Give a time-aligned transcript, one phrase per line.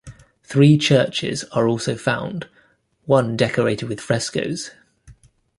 [0.43, 2.47] Three churches are also found,
[3.05, 4.71] one decorated with frescoes.